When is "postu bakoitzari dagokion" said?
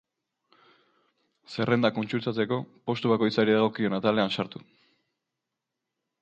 2.91-3.99